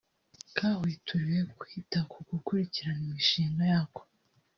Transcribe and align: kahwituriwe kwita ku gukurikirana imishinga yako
kahwituriwe 0.55 1.41
kwita 1.57 1.99
ku 2.11 2.17
gukurikirana 2.29 3.01
imishinga 3.07 3.63
yako 3.73 4.01